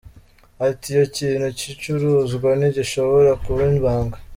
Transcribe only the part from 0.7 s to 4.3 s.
“Iyo ikintu gicuruzwa ntigishobora kuba ibanga.